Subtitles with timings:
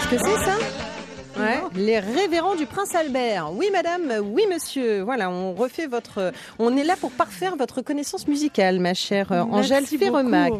[0.00, 0.65] savez ce que c'est ça?
[1.76, 3.52] Les révérends du prince Albert.
[3.52, 5.02] Oui madame, oui monsieur.
[5.02, 9.42] Voilà, on refait votre on est là pour parfaire votre connaissance musicale ma chère euh,
[9.42, 10.52] Angèle Ferremac.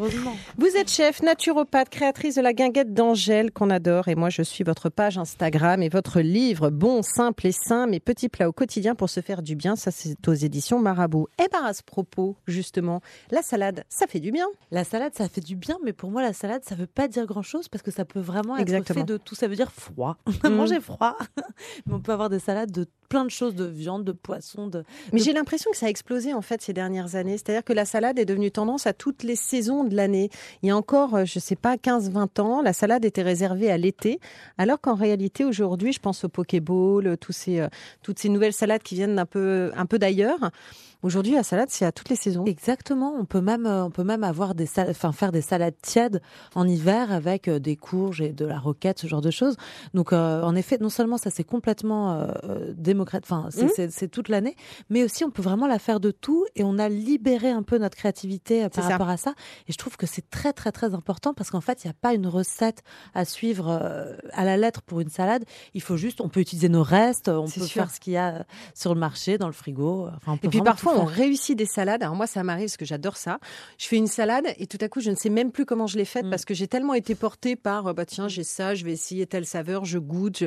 [0.58, 4.64] Vous êtes chef, naturopathe, créatrice de la guinguette d'Angèle qu'on adore et moi je suis
[4.64, 8.94] votre page Instagram et votre livre Bon, simple et sain mes petits plats au quotidien
[8.94, 11.28] pour se faire du bien, ça c'est aux éditions Marabout.
[11.42, 14.46] Et par à ce propos, justement, la salade, ça fait du bien.
[14.70, 17.26] La salade, ça fait du bien, mais pour moi, la salade, ça veut pas dire
[17.26, 19.34] grand-chose parce que ça peut vraiment être fait de tout.
[19.34, 20.16] Ça veut dire froid.
[20.46, 20.50] Mm.
[20.50, 21.05] Manger froid.
[21.86, 24.66] mais on peut avoir des salades de plein de choses, de viande, de poisson.
[24.66, 27.38] De, mais j'ai l'impression que ça a explosé en fait ces dernières années.
[27.38, 30.30] C'est-à-dire que la salade est devenue tendance à toutes les saisons de l'année.
[30.62, 33.78] Il y a encore, euh, je sais pas, 15-20 ans, la salade était réservée à
[33.78, 34.18] l'été,
[34.58, 37.68] alors qu'en réalité aujourd'hui, je pense au Pokéball, tous ces, euh,
[38.02, 40.50] toutes ces nouvelles salades qui viennent peu, un peu d'ailleurs.
[41.02, 42.44] Aujourd'hui, la salade, c'est à toutes les saisons.
[42.46, 43.14] Exactement.
[43.18, 46.22] On peut même, euh, on peut même avoir des enfin, faire des salades tièdes
[46.54, 49.56] en hiver avec euh, des courges et de la roquette, ce genre de choses.
[49.94, 52.26] Donc, euh, en effet, non seulement ça, c'est complètement
[52.76, 53.88] démocrate, enfin, mmh.
[53.90, 54.56] c'est toute l'année,
[54.90, 57.78] mais aussi on peut vraiment la faire de tout et on a libéré un peu
[57.78, 59.34] notre créativité par rapport à ça.
[59.68, 61.96] Et je trouve que c'est très, très, très important parce qu'en fait, il n'y a
[62.00, 62.82] pas une recette
[63.14, 63.70] à suivre
[64.32, 65.44] à la lettre pour une salade.
[65.74, 68.44] Il faut juste, on peut utiliser nos restes, on peut faire ce qu'il y a
[68.74, 70.08] sur le marché, dans le frigo.
[70.16, 72.02] Enfin, et puis parfois, on réussit des salades.
[72.02, 73.38] Alors moi, ça m'arrive parce que j'adore ça.
[73.78, 75.96] Je fais une salade et tout à coup, je ne sais même plus comment je
[75.96, 76.30] l'ai faite mm.
[76.30, 79.26] parce que j'ai tellement été portée par, euh, bah tiens, j'ai ça, je vais essayer
[79.26, 80.44] telle saveur, je goûte,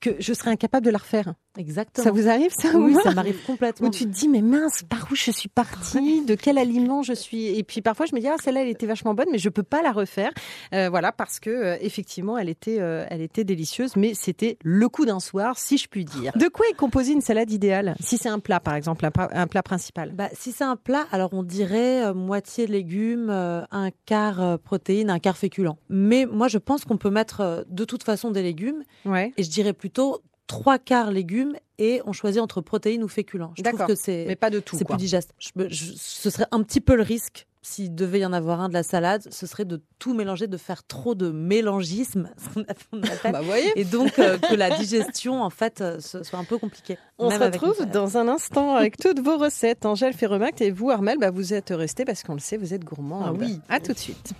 [0.00, 1.34] que je serais incapable de la refaire.
[1.56, 2.04] Exactement.
[2.04, 3.88] Ça vous arrive ça Oui, ça m'arrive complètement.
[3.88, 7.14] Où tu te dis mais mince, par où je suis partie, de quel aliment je
[7.14, 7.46] suis?
[7.58, 9.64] Et puis parfois, je me dis ah celle-là, elle était vachement bonne, mais je peux
[9.64, 10.30] pas la refaire.
[10.72, 15.04] Euh, voilà parce que euh, effectivement, elle était, elle était délicieuse, mais c'était le coup
[15.04, 16.32] d'un soir, si je puis dire.
[16.36, 17.96] De quoi est composée une salade idéale?
[18.00, 19.77] Si c'est un plat, par exemple, un plat principal
[20.12, 24.56] bah, Si c'est un plat, alors on dirait euh, moitié légumes, euh, un quart euh,
[24.56, 25.76] protéines, un quart féculent.
[25.88, 28.82] Mais moi, je pense qu'on peut mettre de toute façon des légumes.
[29.04, 29.32] Ouais.
[29.36, 33.52] Et je dirais plutôt trois quarts légumes et on choisit entre protéines ou féculents.
[33.56, 34.76] Je trouve que c'est mais pas de tout.
[34.76, 35.32] C'est plus digeste.
[35.38, 38.82] ce serait un petit peu le risque s'il devait y en avoir un de la
[38.82, 42.30] salade, ce serait de tout mélanger, de faire trop de mélangisme,
[43.24, 43.72] bah, voyez.
[43.76, 46.98] et donc euh, que la digestion en fait euh, soit un peu compliquée.
[47.18, 49.86] On se retrouve dans un instant avec toutes vos recettes.
[49.86, 52.84] Angèle Ferremact et vous Armel, bah, vous êtes restés parce qu'on le sait, vous êtes
[52.84, 53.22] gourmand.
[53.24, 53.60] Ah oui.
[53.68, 54.32] À tout de suite.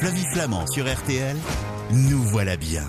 [0.00, 1.36] Flavie Flamand sur RTL,
[1.90, 2.84] nous voilà bien.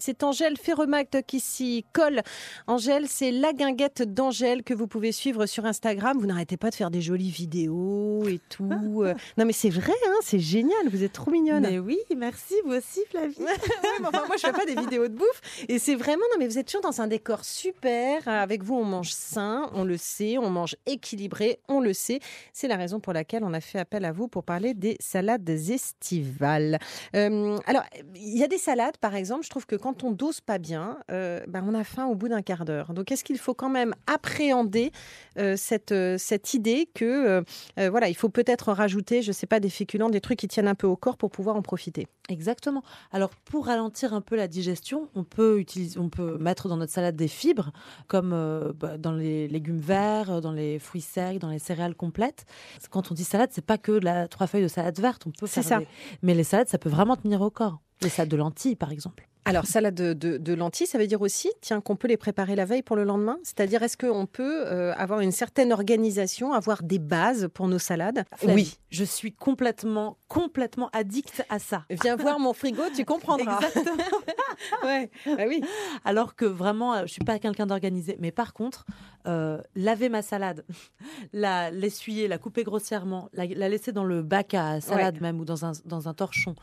[0.00, 2.22] C'est Angèle Ferremac qui s'y colle.
[2.66, 6.16] Angèle, c'est la guinguette d'Angèle que vous pouvez suivre sur Instagram.
[6.18, 9.02] Vous n'arrêtez pas de faire des jolies vidéos et tout.
[9.02, 10.88] Euh, non, mais c'est vrai, hein, c'est génial.
[10.90, 11.66] Vous êtes trop mignonne.
[11.68, 12.54] Mais oui, merci.
[12.64, 13.36] Vous aussi, Flavie.
[14.00, 15.66] moi, je fais pas des vidéos de bouffe.
[15.68, 18.26] Et c'est vraiment, non, mais vous êtes toujours dans un décor super.
[18.26, 20.38] Avec vous, on mange sain, on le sait.
[20.38, 22.20] On mange équilibré, on le sait.
[22.54, 25.48] C'est la raison pour laquelle on a fait appel à vous pour parler des salades
[25.50, 26.78] estivales.
[27.14, 27.82] Euh, alors,
[28.16, 30.58] il y a des salades, par exemple, je trouve que quand quand on dose pas
[30.58, 32.92] bien, euh, ben on a faim au bout d'un quart d'heure.
[32.94, 34.92] Donc, est-ce qu'il faut quand même appréhender
[35.36, 37.42] euh, cette, euh, cette idée que,
[37.76, 40.74] voilà, il faut peut-être rajouter, je sais pas, des féculents, des trucs qui tiennent un
[40.74, 42.06] peu au corps pour pouvoir en profiter?
[42.28, 42.82] Exactement.
[43.10, 46.92] Alors, pour ralentir un peu la digestion, on peut utiliser, on peut mettre dans notre
[46.92, 47.72] salade des fibres,
[48.06, 48.30] comme
[48.78, 52.44] bah, dans les légumes verts, dans les fruits secs, dans les céréales complètes.
[52.90, 55.24] Quand on dit salade, c'est pas que la trois feuilles de salade verte.
[55.26, 55.80] On peut faire ça.
[56.22, 57.80] Mais les salades, ça peut vraiment tenir au corps.
[58.02, 59.26] Les salades de lentilles, par exemple.
[59.44, 62.82] Alors, salade de, lentilles, ça veut dire aussi, tiens, qu'on peut les préparer la veille
[62.82, 63.38] pour le lendemain?
[63.42, 68.24] C'est-à-dire, est-ce qu'on peut euh, avoir une certaine organisation, avoir des bases pour nos salades?
[68.46, 71.84] Oui, je suis complètement, complètement addict à ça.
[72.02, 73.60] Viens voir mon frigo, tu comprendras.
[73.60, 74.04] Exactement.
[74.84, 75.62] ouais, bah oui.
[76.04, 78.16] Alors que vraiment, euh, je suis pas quelqu'un d'organisé.
[78.20, 78.84] Mais par contre,
[79.26, 80.64] euh, laver ma salade,
[81.32, 85.64] la l'essuyer, la couper grossièrement, la, laisser dans le bac à salade même ou dans
[85.64, 86.54] un, dans un torchon,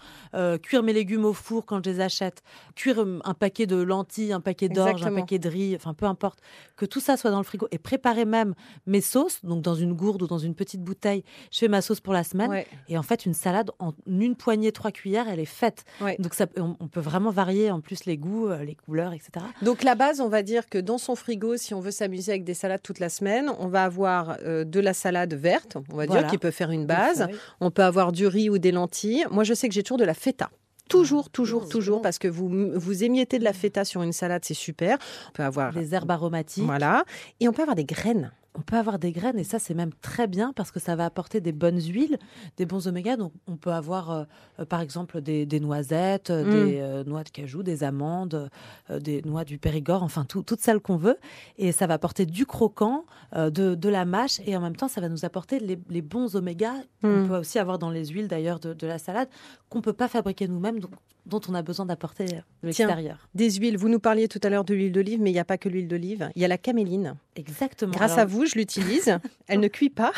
[0.61, 2.44] cuire mes légumes au four quand je les achète
[2.75, 6.39] cuire un paquet de lentilles, un paquet d'orge, un paquet de riz, enfin peu importe,
[6.75, 8.53] que tout ça soit dans le frigo et préparer même
[8.85, 12.00] mes sauces, donc dans une gourde ou dans une petite bouteille, je fais ma sauce
[12.00, 15.45] pour la semaine et en fait une salade en une poignée, trois cuillères, elle est
[15.45, 15.86] faite.
[16.19, 19.45] Donc ça, on, peut vraiment varier en plus les goûts, euh, les couleurs, etc.
[19.62, 22.44] Donc la base, on va dire que dans son frigo, si on veut s'amuser avec
[22.44, 26.07] des salades toute la semaine, on va avoir euh, de la salade verte, on va
[26.07, 27.27] dire, qui peut faire une base.
[27.59, 29.25] On peut avoir du riz ou des lentilles.
[29.31, 30.50] Moi, je sais que j'ai toujours de la feta.
[30.88, 34.54] Toujours, toujours, toujours, parce que vous, vous émiettez de la feta sur une salade, c'est
[34.54, 34.98] super.
[35.30, 36.63] On peut avoir des herbes aromatiques.
[36.63, 37.04] Voilà.
[37.39, 39.94] Et on peut avoir des graines on peut avoir des graines et ça c'est même
[40.01, 42.18] très bien parce que ça va apporter des bonnes huiles,
[42.57, 43.15] des bons oméga.
[43.15, 44.24] Donc on peut avoir euh,
[44.59, 46.50] euh, par exemple des, noisettes, mm.
[46.50, 48.50] des euh, noix de cajou, des amandes,
[48.89, 51.18] des noix du Périgord, enfin toutes celles qu'on veut.
[51.57, 53.06] Et ça va apporter du croquant,
[53.36, 57.24] de, la mâche et en même temps ça va nous apporter les, bons oméga qu'on
[57.24, 57.27] mm.
[57.27, 59.30] peut aussi avoir dans les huiles d'ailleurs de, de, la salade
[59.69, 60.80] qu'on peut pas fabriquer nous-mêmes.
[60.80, 60.92] Donc
[61.27, 63.27] dont on a besoin d'apporter de l'extérieur.
[63.35, 63.77] Des huiles.
[63.77, 65.69] Vous nous parliez tout à l'heure de l'huile d'olive, mais il n'y a pas que
[65.69, 66.29] l'huile d'olive.
[66.35, 67.15] Il y a la caméline.
[67.35, 67.91] Exactement.
[67.91, 69.18] Grâce Alors, à vous, je l'utilise.
[69.47, 70.12] elle ne cuit pas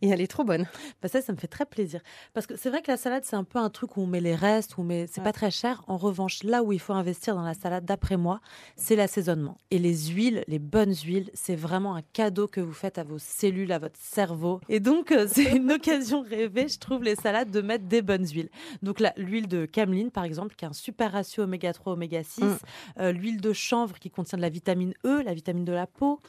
[0.00, 0.66] et elle est trop bonne.
[1.00, 2.00] Bah ça, ça me fait très plaisir.
[2.34, 4.20] Parce que c'est vrai que la salade, c'est un peu un truc où on met
[4.20, 5.06] les restes, où met...
[5.10, 5.24] c'est Ouais.
[5.24, 5.82] pas très cher.
[5.86, 8.40] En revanche, là où il faut investir dans la salade, d'après moi,
[8.76, 9.56] c'est l'assaisonnement.
[9.70, 13.18] Et les huiles, les bonnes huiles, c'est vraiment un cadeau que vous faites à vos
[13.18, 14.60] cellules, à votre cerveau.
[14.68, 18.26] Et donc, euh, c'est une occasion rêvée, je trouve, les salades, de mettre des bonnes
[18.26, 18.50] huiles.
[18.82, 22.22] Donc là, l'huile de cameline, par exemple, qui a un super ratio oméga 3, oméga
[22.22, 22.42] 6.
[22.44, 22.56] Mm.
[23.00, 26.20] Euh, l'huile de chanvre qui contient de la vitamine E, la vitamine de la peau.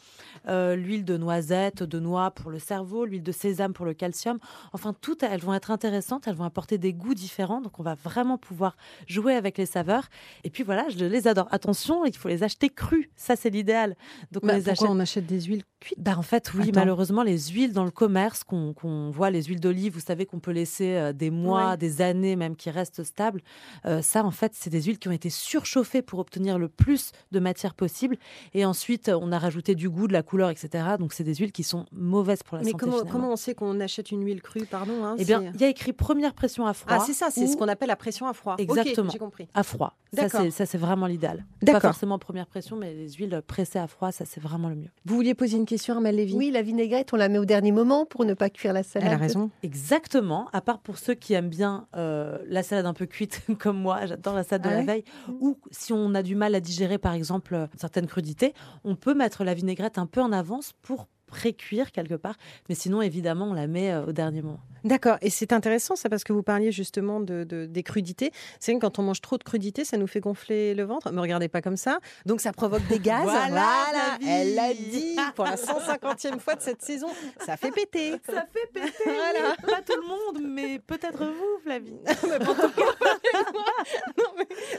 [0.47, 4.39] Euh, l'huile de noisette, de noix pour le cerveau, l'huile de sésame pour le calcium.
[4.73, 7.95] Enfin, toutes, elles vont être intéressantes, elles vont apporter des goûts différents, donc on va
[7.95, 8.75] vraiment pouvoir
[9.07, 10.07] jouer avec les saveurs.
[10.43, 11.47] Et puis voilà, je les adore.
[11.51, 13.95] Attention, il faut les acheter crus, ça c'est l'idéal.
[14.31, 14.87] Donc on Bah, les achète.
[14.89, 16.79] on achète des huiles cuites Bah, en fait, oui, Attends.
[16.79, 20.39] malheureusement, les huiles dans le commerce qu'on qu'on voit, les huiles d'olive, vous savez qu'on
[20.39, 21.77] peut laisser euh, des mois, Ouais.
[21.77, 23.41] des années même qui restent stables.
[23.85, 27.11] Euh, ça, en fait, c'est des huiles qui ont été surchauffées pour obtenir le plus
[27.31, 28.17] de matière possible.
[28.53, 30.85] Et ensuite, on a rajouté du goût, de la couleur, etc.
[30.99, 32.79] Donc, c'est des huiles qui sont mauvaises pour la Mais santé.
[32.79, 33.11] comment, finalement.
[33.11, 35.03] comment on sait qu'on achète une huile crue Pardon.
[35.03, 36.93] hein, Eh bien, il y a écrit première pression à froid.
[36.99, 38.55] ah, c'est ça, c'est ou ce qu'on appelle la pression à froid.
[38.57, 39.09] Exactement.
[39.11, 39.47] J'ai compris.
[39.53, 39.95] à froid.
[40.15, 40.27] Ça,
[40.65, 41.45] c'est- vraiment l'idéal.
[41.65, 44.89] Pas forcément première pression, mais les huiles pressées à froid, ça, c'est vraiment le mieux.
[45.05, 45.72] Vous vouliez poser une question
[46.11, 48.83] Lévy Oui, la vinaigrette, on la met au dernier moment pour ne pas cuire la
[48.83, 49.09] salade.
[49.09, 49.49] Elle a raison.
[49.63, 53.77] Exactement, à part pour ceux qui aiment bien euh, la salade un peu cuite comme
[53.77, 55.03] moi, j'adore la salade de Ah la veille,
[55.39, 58.53] ou si on a du mal à digérer par exemple euh, certaines crudités,
[58.83, 62.35] on peut mettre la vinaigrette un peu en avance pour pré-cuire quelque part,
[62.69, 64.59] mais sinon évidemment on la met euh, au dernier moment.
[64.83, 65.17] D'accord.
[65.21, 68.31] Et c'est intéressant ça parce que vous parliez justement de, de- des crudités.
[68.59, 71.09] C'est vrai que quand on mange trop de crudités, ça nous fait gonfler le ventre.
[71.13, 71.99] Me regardez pas comme ça.
[72.25, 73.23] Donc ça provoque des gaz.
[73.33, 74.27] Voilà, Flavie.
[74.29, 77.07] Elle l'a dit pour la 150e fois de cette saison.
[77.45, 78.11] Ça fait péter.
[78.29, 79.55] Ça fait péter, Voilà.
[79.65, 81.93] pas tout le monde, mais peut-être vous Flavie.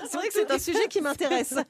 [0.06, 1.54] C'est vrai que c'est un sujet qui m'intéresse.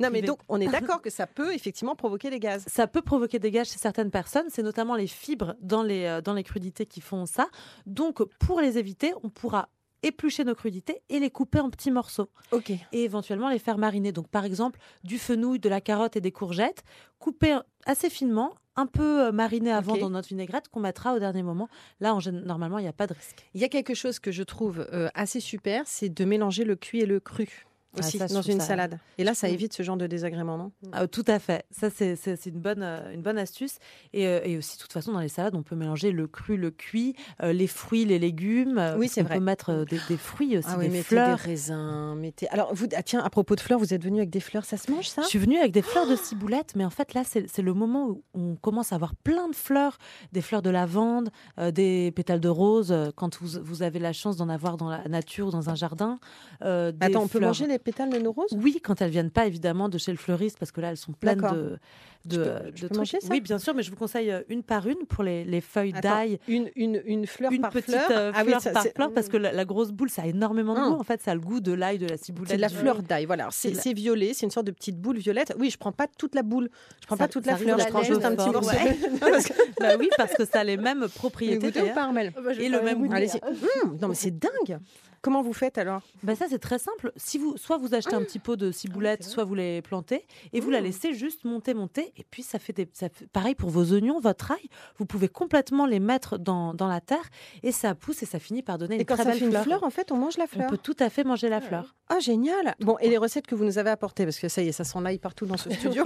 [0.00, 2.55] Non mais donc on est d'accord que ça peut effectivement provoquer les gaz.
[2.66, 6.20] Ça peut provoquer des gaz chez certaines personnes, c'est notamment les fibres dans les, euh,
[6.20, 7.48] dans les crudités qui font ça.
[7.86, 9.68] Donc, pour les éviter, on pourra
[10.02, 12.70] éplucher nos crudités et les couper en petits morceaux Ok.
[12.70, 14.12] et éventuellement les faire mariner.
[14.12, 16.82] Donc, par exemple, du fenouil, de la carotte et des courgettes,
[17.18, 21.42] coupés assez finement, un peu euh, marinés avant dans notre vinaigrette qu'on mettra au dernier
[21.42, 21.68] moment.
[22.00, 23.48] Là, en normalement, il n'y a pas de risque.
[23.54, 26.76] Il y a quelque chose que je trouve euh, assez super, c'est de mélanger le
[26.76, 27.64] cuit et le cru
[27.96, 28.98] Ah, aussi ça, dans une ça- salade.
[29.18, 29.52] Et là, ça Mm.
[29.52, 30.72] évite ce genre de désagrément, non?
[30.94, 31.64] Euh, tout à fait.
[31.70, 32.16] Ça, c'est
[32.46, 33.78] une bonne, euh, une bonne astuce.
[34.12, 36.56] Et, euh, et aussi, de toute façon, dans les salades, on peut mélanger le cru,
[36.56, 38.80] le cuit, euh, les fruits, les légumes.
[38.98, 39.34] Oui, c'est vrai.
[39.38, 41.36] peut mettre des, des fruits aussi, Ah oui, des mettez fleurs.
[41.36, 42.48] des raisins, mettez.
[42.48, 44.76] Alors, vous, ah, tiens, à propos de fleurs, vous êtes venu avec des fleurs, ça
[44.76, 45.22] se mange ça?
[45.22, 48.08] Je suis venue avec des fleurs de ciboulette, mais en fait, là, c'est le moment
[48.08, 49.98] où on commence à avoir plein de fleurs,
[50.32, 54.36] des fleurs de lavande, euh, des pétales de rose, quand vous, vous avez la chance
[54.36, 56.18] d'en avoir dans la nature ou dans un jardin.
[56.62, 59.10] euh, des Attends, on peut fleurs- manger les pétales de nos roses Oui, quand elles
[59.10, 61.78] viennent pas évidemment de chez le fleuriste, parce que là, elles sont pleines de,
[62.24, 62.96] de, Je peux- de je peux trucs.
[62.98, 63.28] manger ça?
[63.30, 65.92] Oui, bien sûr, mais je vous conseille euh, une par une pour les, les feuilles
[65.92, 66.38] d'ail.
[66.48, 68.08] une, une, une fleur Une par petite fleur?
[68.10, 70.74] euh, Ah oui, ça, par fleur, parce que la, la grosse boule, ça a énormément
[70.74, 70.88] de Ah.
[70.90, 71.00] goût.
[71.00, 72.50] En fait, ça a le goût de l'ail, de la ciboulette.
[72.50, 73.48] C'est de la fleur d'ail, voilà.
[73.52, 75.54] C'est la- violet, c'est une sorte de petite boule violette.
[75.58, 76.68] Oui, je prends pas toute la boule,
[77.00, 78.70] je prends Ça- pas toute la fleur, je prends juste un petit morceau.
[79.80, 81.70] Bah oui, parce que ça a les mêmes propriétés.
[81.94, 83.12] pas, Armel Et le même goût.
[83.14, 83.36] Allez-y.
[83.38, 84.78] Mmh, non, mais c'est dingue.
[85.26, 86.02] Comment vous faites alors?
[86.22, 87.10] Bah ça c'est très simple.
[87.16, 90.60] Si vous soit vous achetez un petit pot de ciboulette, soit vous les plantez et
[90.60, 93.70] vous la laissez juste monter monter et puis ça fait des ça fait- pareil pour
[93.70, 94.68] vos oignons, votre ail,
[94.98, 97.28] vous pouvez complètement les mettre dans, dans la terre
[97.64, 99.44] et ça pousse et ça finit par donner Et une quand très ça belle fait
[99.46, 99.64] une fleur.
[99.64, 100.68] fleur, en fait, on mange la On fleur.
[100.70, 101.96] peut tout à fait manger la fleur.
[102.08, 102.76] Ah, génial.
[102.78, 104.84] Bon, et les recettes que vous nous avez apportées, parce que ça y est, ça
[104.84, 106.04] sent l'ail partout dans ce studio.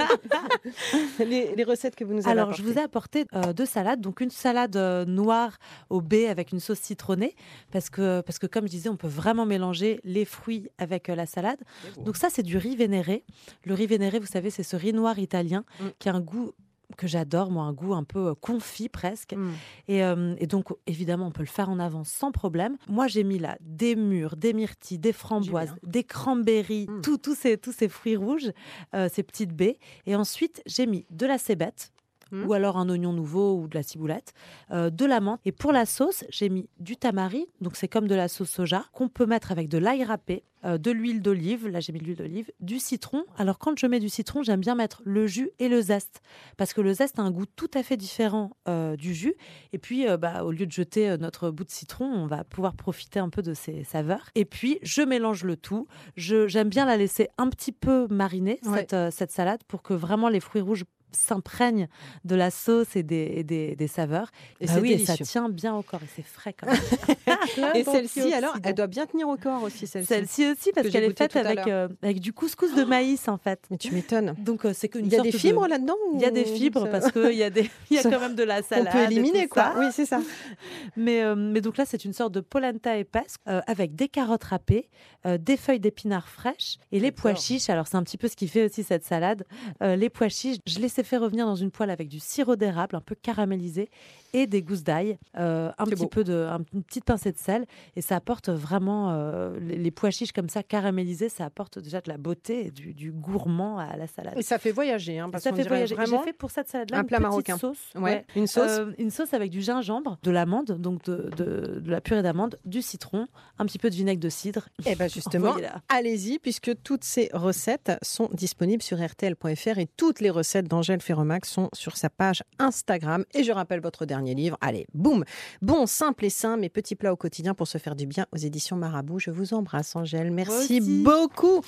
[1.18, 2.62] les, les recettes que vous nous avez Alors, apportées.
[2.62, 4.00] je vous ai apporté euh, deux salades.
[4.00, 5.58] Donc, une salade euh, noire
[5.90, 7.34] au baies avec une sauce citronnée.
[7.70, 11.14] Parce que, parce que, comme je disais, on peut vraiment mélanger les fruits avec euh,
[11.14, 11.58] la salade.
[12.04, 13.24] Donc, ça, c'est du riz vénéré.
[13.64, 15.84] Le riz vénéré, vous savez, c'est ce riz noir italien Mm.
[15.98, 16.52] qui a un goût
[16.96, 19.34] que j'adore, moi, un goût un peu euh, confit presque.
[19.34, 19.50] Mmh.
[19.86, 22.76] Et, euh, et donc, évidemment, on peut le faire en avance sans problème.
[22.88, 27.00] Moi, j'ai mis là des mûres, des myrtilles, des framboises, des cranberries, Mm.
[27.02, 28.50] tous tous ces, tous ces fruits rouges,
[28.94, 29.78] euh, ces petites baies.
[30.06, 31.92] Et ensuite, j'ai mis de la cébette.
[32.32, 32.46] Mm.
[32.46, 34.32] Ou alors un oignon nouveau ou de la ciboulette,
[34.70, 35.40] euh, de la menthe.
[35.44, 38.84] Et pour la sauce, j'ai mis du tamari, donc c'est comme de la sauce soja,
[38.92, 42.04] qu'on peut mettre avec de l'ail râpé, euh, de l'huile d'olive, là j'ai mis de
[42.04, 43.24] l'huile d'olive, du citron.
[43.38, 46.20] Alors quand je mets du citron, j'aime bien mettre le jus et le zeste,
[46.56, 49.34] parce que le zeste a un goût tout à fait différent euh, du jus.
[49.72, 53.18] Et puis, bah, au lieu de jeter notre bout de citron, on va pouvoir profiter
[53.18, 54.28] un peu de ses saveurs.
[54.34, 55.86] Et puis, je mélange le tout.
[56.16, 58.86] Je- J'aime bien la laisser un petit peu mariner, Ouais.
[58.88, 61.88] cette, cette salade, pour que vraiment les fruits rouges s'imprègne
[62.24, 64.30] de la sauce et des, et des, des saveurs.
[64.60, 66.80] Et Bah c'est oui, et ça tient bien au corps et c'est frais quand même.
[67.74, 70.08] Et celle-ci, alors, elle doit bien tenir au corps aussi, celle-ci.
[70.08, 73.60] Celle-ci aussi parce qu'elle est faite avec, euh, avec du couscous de maïs en fait.
[73.70, 74.34] Mais tu m'étonnes.
[74.38, 76.88] Donc euh, c'est Il y a des fibres de- là-dedans Il y a des fibres
[76.90, 77.70] parce qu'il y a, des...
[77.90, 78.92] y a quand même de la On salade.
[78.92, 79.74] peut et éliminer quoi.
[79.78, 80.20] Oui, c'est ça.
[80.96, 84.88] Mais, euh, mais donc là, c'est une sorte de polenta épaisse avec des carottes râpées,
[85.24, 87.70] des feuilles d'épinards fraîches et les pois chiches.
[87.70, 89.44] Alors, c'est un petit peu ce qui fait aussi cette salade.
[89.80, 92.96] Les pois chiches, je les ai fait revenir dans une poêle avec du sirop d'érable
[92.96, 93.90] un peu caramélisé
[94.32, 96.08] et des gousses d'ail, euh, un petit beau.
[96.08, 97.66] peu de, un- une petite pincée de sel.
[97.96, 102.00] Et ça apporte vraiment, euh, les, les pois chiches comme ça caramélisés, ça apporte déjà
[102.00, 104.34] de la beauté et du, du gourmand à la salade.
[104.36, 105.88] Et ça fait voyager, hein, parce ça fait voyager.
[105.88, 107.58] J'ai vraiment fait pour cette salade-là un une plat petite marocain.
[107.58, 107.90] sauce.
[107.96, 108.70] ouais, une sauce.
[108.70, 112.56] Euh, une sauce avec du gingembre, de l'amande, donc de, de- de la purée d'amande,
[112.64, 113.26] du citron,
[113.58, 114.68] un petit peu de vinaigre de cidre.
[114.86, 115.54] Et bien justement,
[115.88, 121.48] allez-y, puisque toutes ces recettes sont disponibles sur RTL.fr et toutes les recettes d'Angèle Ferromax
[121.48, 123.24] sont sur sa page Instagram.
[123.34, 124.58] Et je rappelle votre dernier livre.
[124.60, 125.24] Allez, boum
[125.62, 128.38] Bon, simple et sain, mes petits plats au quotidien pour se faire du bien aux
[128.38, 129.20] éditions Marabout.
[129.20, 130.32] Je vous embrasse, Angèle.
[130.32, 131.60] Merci beaucoup.